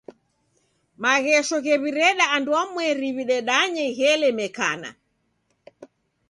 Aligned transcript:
Maghesho 1.01 1.57
ghew'ireda 1.65 2.25
andwamweri 2.35 3.09
w'idedanye 3.15 3.85
ghelemekana. 3.97 4.89